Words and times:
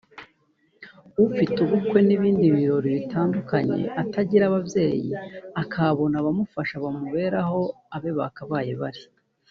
ufite 1.25 1.55
ubukwe 1.65 1.99
n’ibindi 2.07 2.45
birori 2.55 2.89
bitandukanye 2.97 3.77
atagira 4.01 4.43
ababyeyi 4.47 5.11
akahabona 5.61 6.15
abamufasha 6.17 6.75
bamubera 6.83 7.37
aho 7.45 7.61
abe 7.95 8.11
bakabaye 8.21 8.71
bari 8.83 9.03